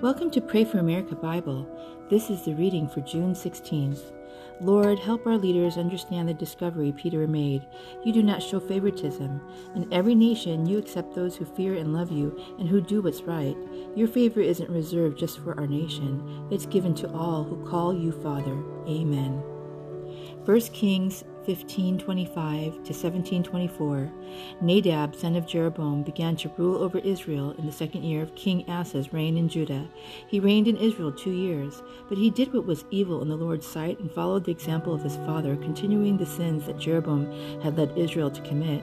[0.00, 1.66] Welcome to Pray for America Bible.
[2.10, 4.12] This is the reading for June 16th.
[4.60, 7.66] Lord, help our leaders understand the discovery Peter made.
[8.04, 9.40] You do not show favoritism.
[9.74, 13.22] In every nation, you accept those who fear and love you and who do what's
[13.22, 13.56] right.
[13.94, 18.12] Your favor isn't reserved just for our nation, it's given to all who call you
[18.12, 18.62] Father.
[18.86, 19.42] Amen.
[20.44, 24.10] 1 Kings 1525 to 1724,
[24.60, 28.64] Nadab, son of Jeroboam, began to rule over Israel in the second year of King
[28.68, 29.86] Asa's reign in Judah.
[30.26, 33.66] He reigned in Israel two years, but he did what was evil in the Lord's
[33.66, 37.96] sight and followed the example of his father, continuing the sins that Jeroboam had led
[37.96, 38.82] Israel to commit.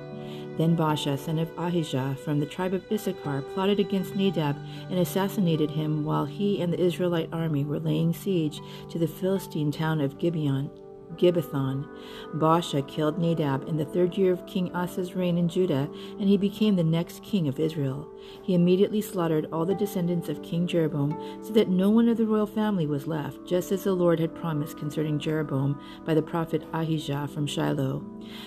[0.58, 4.58] Then Baasha, son of Ahijah, from the tribe of Issachar, plotted against Nadab
[4.90, 9.72] and assassinated him while he and the Israelite army were laying siege to the Philistine
[9.72, 10.70] town of Gibeon.
[11.18, 11.88] Gibbethon.
[12.36, 16.38] Baasha killed Nadab in the third year of King Asa's reign in Judah, and he
[16.38, 18.08] became the next king of Israel.
[18.44, 22.26] He immediately slaughtered all the descendants of King Jeroboam, so that no one of the
[22.26, 26.64] royal family was left, just as the Lord had promised concerning Jeroboam by the prophet
[26.74, 28.04] Ahijah from Shiloh.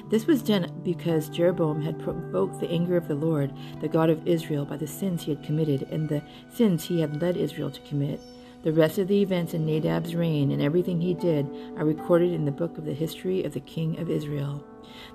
[0.08, 4.27] This was done because Jeroboam had provoked the anger of the Lord, the God of
[4.27, 7.80] Israel, by the sins he had committed and the sins he had led Israel to
[7.83, 8.20] commit.
[8.65, 12.47] The rest of the events in Nadab's reign and everything he did are recorded in
[12.47, 14.65] the book of the history of the king of Israel.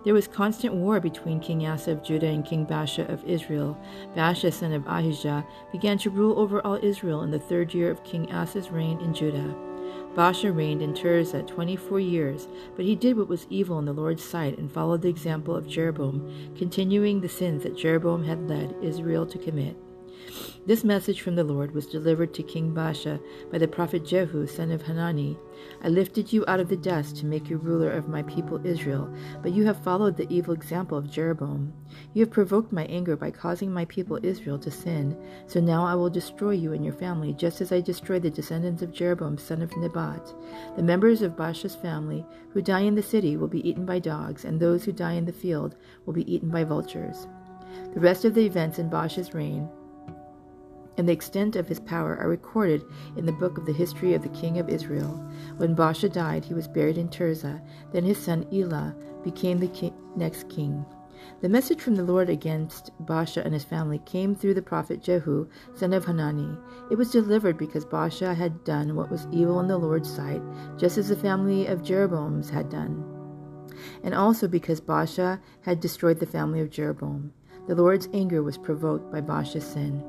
[0.06, 3.76] There was constant war between King Asa of Judah and King Baasha of Israel.
[4.16, 8.04] Baasha, son of Ahijah, began to rule over all Israel in the third year of
[8.04, 9.56] King Asa's reign in Judah.
[10.14, 13.94] Baasha reigned in Tirzah twenty four years, but he did what was evil in the
[13.94, 18.76] Lord's sight and followed the example of Jeroboam, continuing the sins that Jeroboam had led
[18.84, 19.76] Israel to commit.
[20.66, 23.20] This message from the Lord was delivered to King Baasha
[23.52, 25.36] by the prophet Jehu, son of Hanani.
[25.84, 29.12] I lifted you out of the dust to make you ruler of my people Israel,
[29.42, 31.74] but you have followed the evil example of Jeroboam.
[32.14, 35.18] You have provoked my anger by causing my people Israel to sin.
[35.48, 38.84] So now I will destroy you and your family, just as I destroyed the descendants
[38.84, 40.34] of Jeroboam, son of Nebat.
[40.76, 44.46] The members of Baasha's family who die in the city will be eaten by dogs,
[44.46, 45.76] and those who die in the field
[46.06, 47.28] will be eaten by vultures.
[47.96, 49.68] The rest of the events in Baasha's reign
[51.00, 52.84] and the extent of his power are recorded
[53.16, 55.26] in the book of the history of the king of Israel.
[55.56, 57.62] When Baasha died, he was buried in Tirzah.
[57.94, 58.94] Then his son Elah
[59.24, 60.86] became the king, next king.
[61.42, 65.48] The message from the Lord against Baasha and his family came through the prophet Jehu,
[65.74, 66.58] son of Hanani.
[66.92, 70.42] It was delivered because Baasha had done what was evil in the Lord's sight,
[70.78, 73.06] just as the family of Jeroboam's had done,
[74.04, 77.32] and also because Baasha had destroyed the family of Jeroboam.
[77.70, 80.04] The Lord's anger was provoked by Baasha's sin.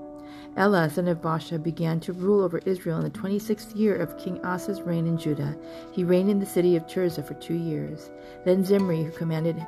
[0.56, 4.18] Elah, son of Baasha, began to rule over Israel in the twenty sixth year of
[4.18, 5.56] King Asa's reign in Judah.
[5.92, 8.10] He reigned in the city of Tirzah for two years.
[8.44, 9.64] Then Zimri, who commanded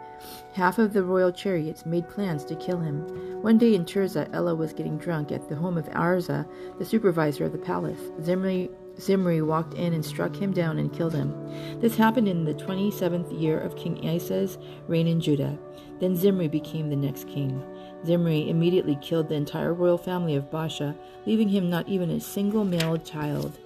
[0.53, 3.01] half of the royal chariots, made plans to kill him.
[3.43, 6.47] One day in Tirzah, Elah was getting drunk at the home of Arza,
[6.79, 8.01] the supervisor of the palace.
[8.23, 8.71] Zimri
[9.01, 11.33] Zimri walked in and struck him down and killed him.
[11.81, 15.59] This happened in the twenty seventh year of King Asa's reign in Judah.
[16.01, 17.63] Then Zimri became the next king.
[18.05, 20.97] Zimri immediately killed the entire royal family of Baasha,
[21.27, 23.59] leaving him not even a single male child.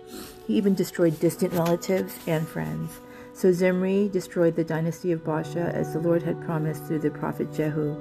[0.47, 3.00] He even destroyed distant relatives and friends.
[3.32, 7.52] So Zimri destroyed the dynasty of Baasha as the Lord had promised through the prophet
[7.52, 7.94] Jehu.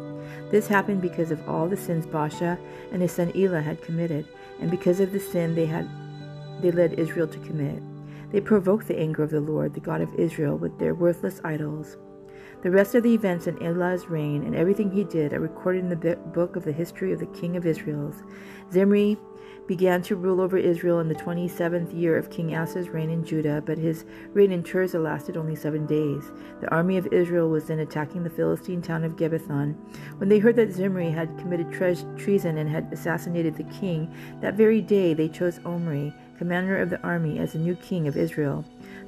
[0.50, 2.58] This happened because of all the sins Baasha
[2.92, 4.28] and his son Elah had committed,
[4.60, 5.90] and because of the sin they had
[6.62, 7.82] they led Israel to commit.
[8.32, 11.98] They provoked the anger of the Lord, the God of Israel, with their worthless idols.
[12.66, 15.90] The rest of the events in Elah's reign and everything he did are recorded in
[15.90, 18.24] the book of the history of the king of Israel's.
[18.74, 19.20] Zimri
[19.68, 23.62] began to rule over Israel in the 27th year of King Asa's reign in Judah,
[23.64, 26.32] but his reign in Tirzah lasted only seven days.
[26.60, 29.76] The army of Israel was then attacking the Philistine town of Gibbethon.
[30.18, 34.12] When they heard that Zimri had committed tre- treason and had assassinated the king,
[34.42, 38.18] that very day they chose Omri, commander of the army, as the new king of
[38.18, 38.66] Israel.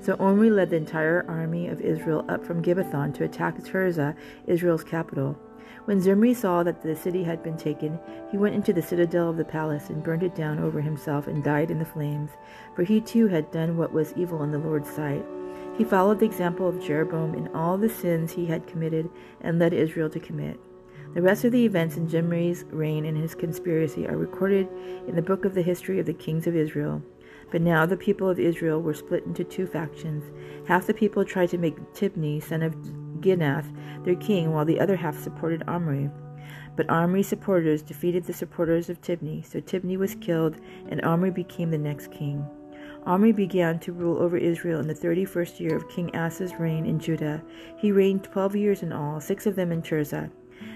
[0.08, 4.86] So Omri led the entire army of Israel up from Gibbethon to attack Tirzah, Israel's
[4.86, 5.38] capital.
[5.84, 8.00] When Zimri saw that the city had been taken,
[8.32, 11.44] he went into the citadel of the palace and burned it down over himself and
[11.44, 12.32] died in the flames,
[12.74, 15.26] for he too had done what was evil in the Lord's sight.
[15.78, 19.10] He followed the example of Jeroboam in all the sins he had committed
[19.42, 20.58] and led Israel to commit.
[21.16, 24.70] The rest of the events in Zimri's reign and his conspiracy are recorded
[25.06, 27.02] in the book of the history of the kings of Israel.
[27.52, 30.24] But now the people of Israel were split into two factions.
[30.68, 32.76] Half the people tried to make Tibni, son of
[33.22, 33.74] Ginath,
[34.04, 36.10] their king, while the other half supported Omri.
[36.76, 40.58] But Omri's supporters defeated the supporters of Tibni, so Tibni was killed,
[40.90, 42.46] and Omri became the next king.
[43.06, 46.86] Omri began to rule over Israel in the thirty first year of King Asa's reign
[46.86, 47.42] in Judah.
[47.78, 50.30] He reigned twelve years in all, six of them in Tirzah.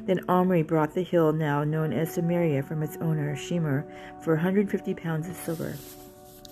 [0.05, 3.85] Then Omri brought the hill now known as Samaria from its owner, Shemer,
[4.23, 5.75] for a 150 pounds of silver.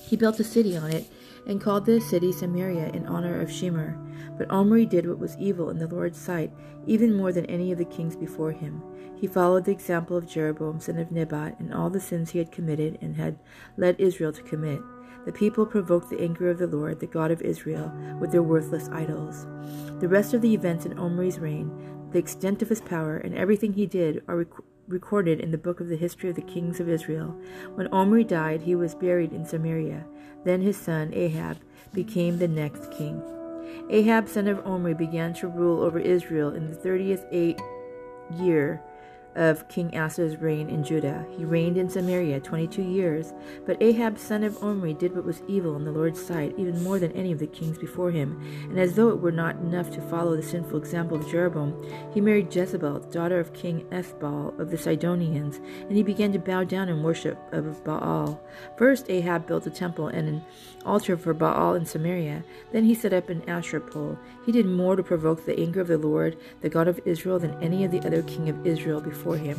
[0.09, 1.05] He built a city on it
[1.45, 3.95] and called the city Samaria in honor of Shemer.
[4.39, 6.51] But Omri did what was evil in the Lord's sight,
[6.87, 8.81] even more than any of the kings before him.
[9.15, 12.51] He followed the example of Jeroboam son of Nebat in all the sins he had
[12.51, 13.37] committed and had
[13.77, 14.81] led Israel to commit.
[15.25, 18.89] The people provoked the anger of the Lord, the God of Israel, with their worthless
[18.89, 19.45] idols.
[19.99, 23.73] The rest of the events in Omri's reign, the extent of his power, and everything
[23.73, 26.89] he did are rec- recorded in the book of the history of the kings of
[26.89, 27.35] Israel.
[27.75, 30.05] When Omri died, he was buried in Samaria.
[30.43, 31.57] Then his son Ahab
[31.93, 33.21] became the next king.
[33.89, 37.59] Ahab, son of Omri, began to rule over Israel in the thirtieth eight
[38.37, 38.81] year
[39.35, 41.25] of King Asa's reign in Judah.
[41.37, 43.33] He reigned in Samaria twenty two years.
[43.65, 46.99] But Ahab, son of Omri, did what was evil in the Lord's sight, even more
[46.99, 48.41] than any of the kings before him.
[48.69, 51.73] And as though it were not enough to follow the sinful example of Jeroboam,
[52.13, 56.63] he married Jezebel, daughter of King Ethbaal of the Sidonians, and he began to bow
[56.63, 58.41] down in worship of Baal.
[58.77, 60.45] First Ahab built a temple and an
[60.85, 62.43] altar for Baal in Samaria.
[62.71, 64.17] Then he set up an Asherah pole.
[64.45, 67.61] He did more to provoke the anger of the Lord, the God of Israel, than
[67.61, 69.57] any of the other king of Israel before before him.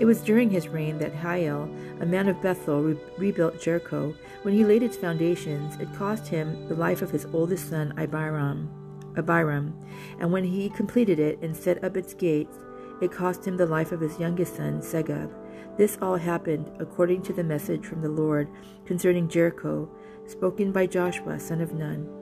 [0.00, 1.70] It was during his reign that Hiel,
[2.00, 4.14] a man of Bethel, re- rebuilt Jericho.
[4.42, 8.70] When he laid its foundations, it cost him the life of his oldest son Abiram.
[9.16, 9.74] Abiram,
[10.20, 12.56] and when he completed it and set up its gates,
[13.00, 15.30] it cost him the life of his youngest son Segub.
[15.76, 18.48] This all happened according to the message from the Lord
[18.86, 19.90] concerning Jericho,
[20.26, 22.15] spoken by Joshua son of Nun.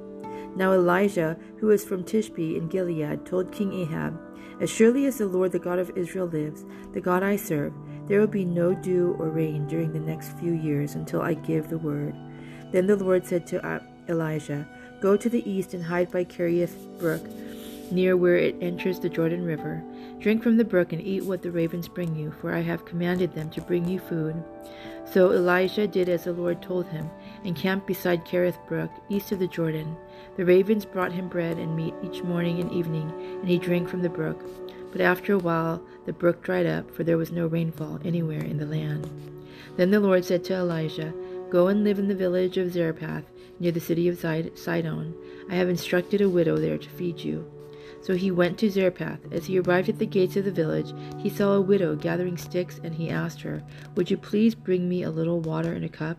[0.57, 4.19] Now Elijah, who was from Tishbe in Gilead, told King Ahab,
[4.61, 7.73] as surely as the Lord, the God of Israel, lives, the God I serve,
[8.07, 11.69] there will be no dew or rain during the next few years until I give
[11.69, 12.15] the word.
[12.71, 14.69] Then the Lord said to uh, Elijah,
[15.01, 17.23] Go to the east and hide by Kerith Brook,
[17.91, 19.83] near where it enters the Jordan River.
[20.21, 23.35] Drink from the brook and eat what the ravens bring you, for I have commanded
[23.35, 24.43] them to bring you food.
[25.13, 27.11] So Elijah did as the Lord told him,
[27.45, 29.97] and camped beside Kerith Brook, east of the Jordan.
[30.37, 34.03] The ravens brought him bread and meat each morning and evening, and he drank from
[34.03, 34.43] the brook.
[34.91, 38.59] But after a while the brook dried up, for there was no rainfall anywhere in
[38.59, 39.09] the land.
[39.77, 41.13] Then the Lord said to Elijah,
[41.51, 43.25] Go and live in the village of Zarephath,
[43.61, 45.15] near the city of Sidon.
[45.51, 47.51] I have instructed a widow there to feed you.
[48.03, 49.33] So he went to Zarephath.
[49.33, 52.81] As he arrived at the gates of the village, he saw a widow gathering sticks,
[52.85, 53.63] and he asked her,
[53.95, 56.19] Would you please bring me a little water in a cup?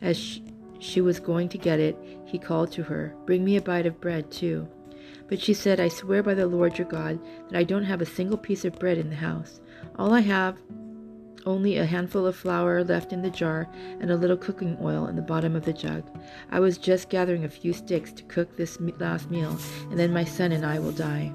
[0.00, 0.42] As she,
[0.78, 4.00] she was going to get it, he called to her, Bring me a bite of
[4.00, 4.68] bread, too.
[5.28, 7.18] But she said, I swear by the Lord your God
[7.48, 9.60] that I don't have a single piece of bread in the house.
[9.96, 10.58] All I have
[11.46, 13.68] only a handful of flour left in the jar
[14.00, 16.04] and a little cooking oil in the bottom of the jug.
[16.50, 19.56] I was just gathering a few sticks to cook this last meal,
[19.90, 21.32] and then my son and I will die.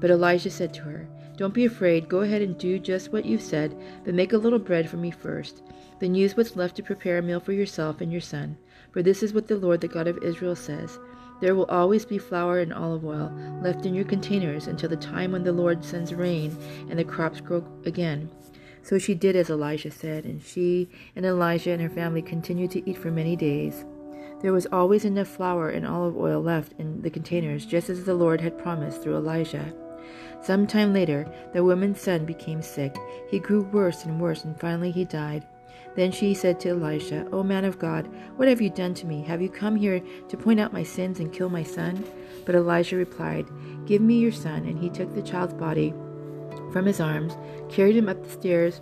[0.00, 2.08] But Elijah said to her, Don't be afraid.
[2.08, 5.10] Go ahead and do just what you said, but make a little bread for me
[5.10, 5.62] first.
[6.00, 8.58] Then use what's left to prepare a meal for yourself and your son.
[8.96, 10.98] For this is what the Lord, the God of Israel, says
[11.42, 13.30] There will always be flour and olive oil
[13.62, 16.56] left in your containers until the time when the Lord sends rain
[16.88, 18.30] and the crops grow again.
[18.82, 22.88] So she did as Elijah said, and she and Elijah and her family continued to
[22.88, 23.84] eat for many days.
[24.40, 28.14] There was always enough flour and olive oil left in the containers, just as the
[28.14, 29.74] Lord had promised through Elijah.
[30.40, 32.96] Some time later, the woman's son became sick.
[33.30, 35.44] He grew worse and worse, and finally he died.
[35.96, 39.22] Then she said to Elisha, O man of God, what have you done to me?
[39.22, 42.04] Have you come here to point out my sins and kill my son?
[42.44, 43.48] But Elijah replied,
[43.86, 44.66] Give me your son.
[44.66, 45.94] And he took the child's body
[46.72, 47.36] from his arms,
[47.70, 48.80] carried him up the stairs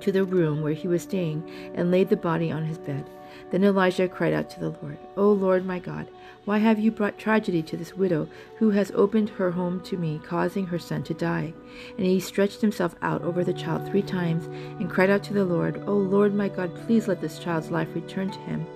[0.00, 3.08] to the room where he was staying, and laid the body on his bed.
[3.50, 6.08] Then Elijah cried out to the Lord, O Lord my God,
[6.44, 10.20] why have you brought tragedy to this widow who has opened her home to me,
[10.24, 11.52] causing her son to die?
[11.96, 15.44] And he stretched himself out over the child three times and cried out to the
[15.44, 18.66] Lord, O Lord my God, please let this child's life return to him.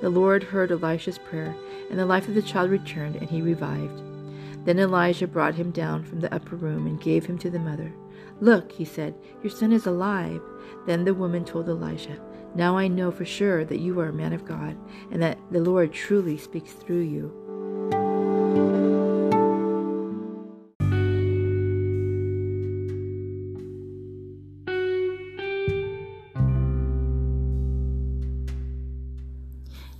[0.00, 1.54] The Lord heard Elisha's prayer,
[1.90, 4.11] and the life of the child returned, and he revived.
[4.64, 7.92] Then Elijah brought him down from the upper room and gave him to the mother.
[8.40, 10.40] Look, he said, your son is alive.
[10.86, 12.20] Then the woman told Elijah,
[12.54, 14.76] Now I know for sure that you are a man of God,
[15.10, 17.38] and that the Lord truly speaks through you.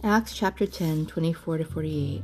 [0.05, 2.23] Acts chapter 10, 24 to 48.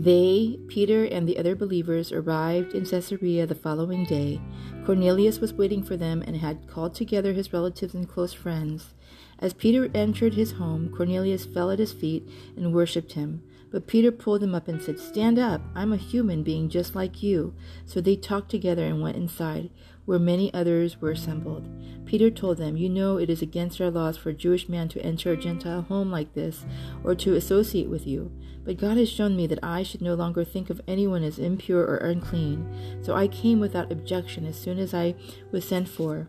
[0.00, 4.40] They, Peter, and the other believers arrived in Caesarea the following day.
[4.86, 8.94] Cornelius was waiting for them and had called together his relatives and close friends.
[9.38, 12.26] As Peter entered his home, Cornelius fell at his feet
[12.56, 13.42] and worshipped him.
[13.70, 17.22] But Peter pulled him up and said, Stand up, I'm a human being just like
[17.22, 17.52] you.
[17.84, 19.68] So they talked together and went inside,
[20.10, 21.68] where many others were assembled.
[22.04, 25.00] Peter told them, You know it is against our laws for a Jewish man to
[25.02, 26.64] enter a Gentile home like this,
[27.04, 28.32] or to associate with you.
[28.64, 31.84] But God has shown me that I should no longer think of anyone as impure
[31.84, 33.00] or unclean.
[33.02, 35.14] So I came without objection as soon as I
[35.52, 36.26] was sent for.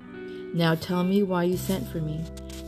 [0.53, 2.23] Now tell me why you sent for me.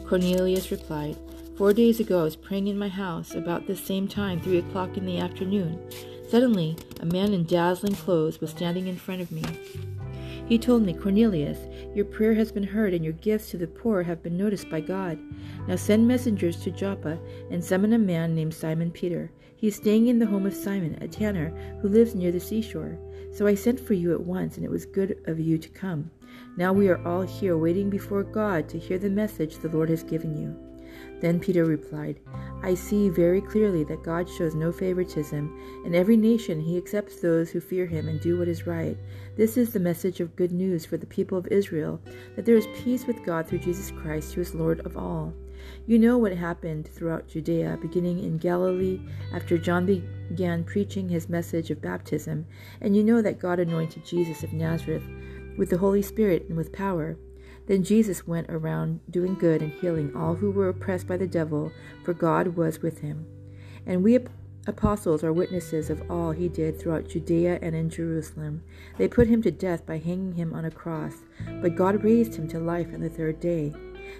[0.07, 1.15] Cornelius replied,
[1.59, 4.97] Four days ago, I was praying in my house about this same time, three o'clock
[4.97, 5.79] in the afternoon.
[6.27, 9.43] Suddenly, a man in dazzling clothes was standing in front of me.
[10.45, 11.57] He told me, Cornelius,
[11.95, 14.81] your prayer has been heard, and your gifts to the poor have been noticed by
[14.81, 15.17] God.
[15.67, 17.17] Now send messengers to Joppa
[17.49, 19.31] and summon a man named Simon Peter.
[19.55, 21.49] He is staying in the home of Simon, a tanner,
[21.81, 22.99] who lives near the seashore.
[23.31, 26.11] So I sent for you at once, and it was good of you to come.
[26.57, 30.03] Now we are all here waiting before God to hear the message the Lord has
[30.03, 30.72] given you.
[31.23, 32.19] Then Peter replied,
[32.63, 35.57] I see very clearly that God shows no favoritism.
[35.85, 38.97] In every nation he accepts those who fear him and do what is right.
[39.37, 42.01] This is the message of good news for the people of Israel
[42.35, 45.33] that there is peace with God through Jesus Christ, who is Lord of all.
[45.87, 48.99] You know what happened throughout Judea, beginning in Galilee
[49.33, 52.45] after John began preaching his message of baptism,
[52.81, 55.03] and you know that God anointed Jesus of Nazareth
[55.57, 57.17] with the Holy Spirit and with power
[57.65, 61.71] then Jesus went around doing good and healing all who were oppressed by the devil,
[62.03, 63.25] for God was with him.
[63.85, 64.19] And we
[64.65, 68.63] apostles are witnesses of all he did throughout Judea and in Jerusalem.
[68.97, 71.15] They put him to death by hanging him on a cross,
[71.61, 73.73] but God raised him to life on the third day.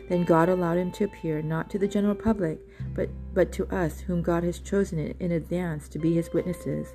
[0.10, 2.60] Then God allowed him to appear not to the general public,
[2.94, 6.94] but, but to us, whom God has chosen in advance to be his witnesses.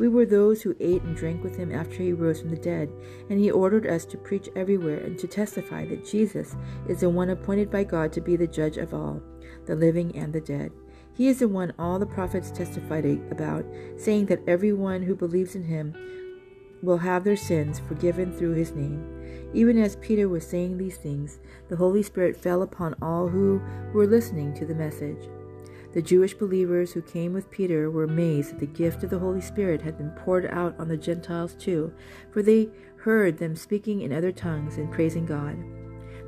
[0.00, 2.90] We were those who ate and drank with him after he rose from the dead,
[3.28, 6.56] and he ordered us to preach everywhere and to testify that Jesus
[6.88, 9.20] is the one appointed by God to be the judge of all,
[9.66, 10.72] the living and the dead.
[11.14, 13.66] He is the one all the prophets testified about,
[13.98, 15.94] saying that everyone who believes in him
[16.82, 19.04] will have their sins forgiven through his name.
[19.52, 23.60] Even as Peter was saying these things, the Holy Spirit fell upon all who
[23.92, 25.28] were listening to the message.
[25.92, 29.40] The Jewish believers who came with Peter were amazed that the gift of the Holy
[29.40, 31.92] Spirit had been poured out on the Gentiles too,
[32.30, 35.56] for they heard them speaking in other tongues and praising God.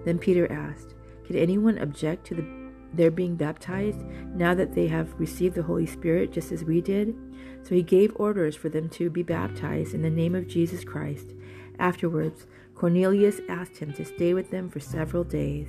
[0.05, 4.01] Then Peter asked, Can anyone object to the, their being baptized
[4.35, 7.15] now that they have received the Holy Spirit just as we did?
[7.63, 11.35] So he gave orders for them to be baptized in the name of Jesus Christ.
[11.79, 15.69] Afterwards, Cornelius asked him to stay with them for several days.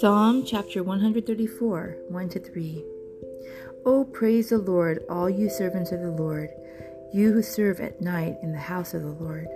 [0.00, 2.84] Psalm chapter 134, 1 to 3.
[3.84, 6.48] Oh, praise the Lord, all you servants of the Lord,
[7.12, 9.46] you who serve at night in the house of the Lord.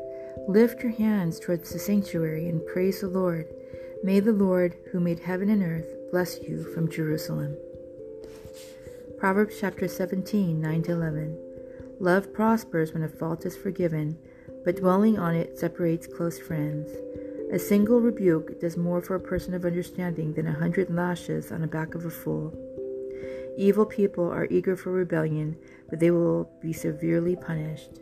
[0.47, 3.47] Lift your hands towards the sanctuary and praise the Lord.
[4.03, 7.57] May the Lord, who made heaven and earth, bless you from Jerusalem.
[9.17, 11.39] Proverbs chapter 17, 9 to 11.
[12.01, 14.19] Love prospers when a fault is forgiven,
[14.63, 16.91] but dwelling on it separates close friends.
[17.53, 21.61] A single rebuke does more for a person of understanding than a hundred lashes on
[21.61, 22.53] the back of a fool.
[23.57, 25.57] Evil people are eager for rebellion,
[25.89, 28.01] but they will be severely punished.